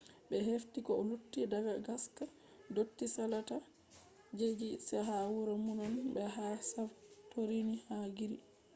[0.29, 2.23] ɓe hefti ko lutti daga ngaska
[2.75, 3.57] dotti salata
[4.37, 8.41] je ci’eji ha wuro minowan be ha santorini ha gris